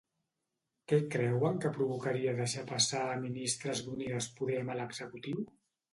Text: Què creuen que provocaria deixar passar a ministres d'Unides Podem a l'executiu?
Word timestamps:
Què 0.91 0.97
creuen 1.15 1.59
que 1.65 1.71
provocaria 1.75 2.33
deixar 2.41 2.65
passar 2.71 3.05
a 3.11 3.19
ministres 3.27 3.83
d'Unides 3.89 4.31
Podem 4.41 4.73
a 4.73 4.79
l'executiu? 4.81 5.49